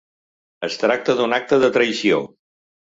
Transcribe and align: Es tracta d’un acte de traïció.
Es 0.69 0.79
tracta 0.85 1.17
d’un 1.21 1.37
acte 1.39 1.63
de 1.67 1.73
traïció. 1.79 2.23